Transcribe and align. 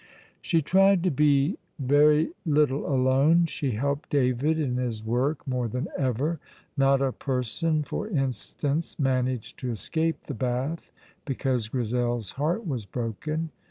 She 0.41 0.63
tried 0.63 1.03
to 1.03 1.11
be 1.11 1.59
very 1.77 2.31
little 2.43 2.91
alone. 2.91 3.45
She 3.45 3.73
helped 3.73 4.09
David 4.09 4.57
in 4.57 4.77
his 4.77 5.03
work 5.03 5.45
more 5.47 5.67
than 5.67 5.89
ever; 5.95 6.39
not 6.75 7.03
a 7.03 7.11
person, 7.11 7.83
for 7.83 8.07
instance, 8.07 8.97
managed 8.97 9.59
to 9.59 9.69
escape 9.69 10.21
the 10.21 10.33
bath 10.33 10.91
because 11.23 11.67
Grizel's 11.67 12.31
heart 12.31 12.65
was 12.65 12.83
broken. 12.87 13.51